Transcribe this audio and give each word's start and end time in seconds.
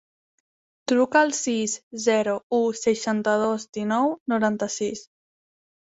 Truca 0.91 1.21
al 1.25 1.33
sis, 1.39 1.75
zero, 2.07 2.35
u, 2.61 2.63
seixanta-dos, 2.79 3.69
dinou, 3.79 4.13
noranta-sis. 4.35 5.05